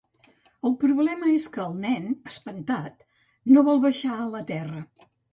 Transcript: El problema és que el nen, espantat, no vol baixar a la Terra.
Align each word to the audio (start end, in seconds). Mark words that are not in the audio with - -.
El 0.67 0.71
problema 0.83 1.27
és 1.33 1.43
que 1.57 1.59
el 1.63 1.75
nen, 1.83 2.07
espantat, 2.31 3.05
no 3.57 3.63
vol 3.67 3.83
baixar 3.83 4.15
a 4.15 4.25
la 4.37 4.41
Terra. 4.53 4.81